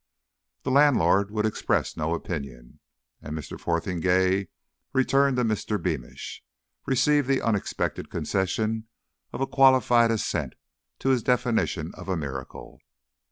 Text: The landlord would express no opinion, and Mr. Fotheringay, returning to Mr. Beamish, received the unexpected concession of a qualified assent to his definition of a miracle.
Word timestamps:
The 0.63 0.71
landlord 0.71 1.29
would 1.29 1.45
express 1.45 1.95
no 1.95 2.15
opinion, 2.15 2.79
and 3.21 3.37
Mr. 3.37 3.59
Fotheringay, 3.59 4.47
returning 4.93 5.35
to 5.35 5.43
Mr. 5.43 5.79
Beamish, 5.79 6.43
received 6.87 7.27
the 7.27 7.39
unexpected 7.43 8.09
concession 8.09 8.87
of 9.31 9.41
a 9.41 9.45
qualified 9.45 10.09
assent 10.09 10.55
to 11.01 11.09
his 11.09 11.21
definition 11.21 11.91
of 11.93 12.09
a 12.09 12.17
miracle. 12.17 12.79